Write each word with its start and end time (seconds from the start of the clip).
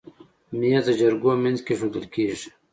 مېز 0.59 0.85
د 0.87 0.91
جرګو 0.99 1.31
منځ 1.43 1.59
کې 1.65 1.71
ایښودل 1.73 2.05
کېږي. 2.13 2.49